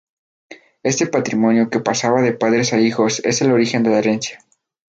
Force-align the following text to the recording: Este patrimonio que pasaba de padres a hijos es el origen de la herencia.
Este 0.81 1.05
patrimonio 1.05 1.69
que 1.69 1.79
pasaba 1.79 2.23
de 2.23 2.33
padres 2.33 2.73
a 2.73 2.79
hijos 2.79 3.21
es 3.23 3.43
el 3.43 3.51
origen 3.51 3.83
de 3.83 3.89
la 3.91 3.99
herencia. 3.99 4.39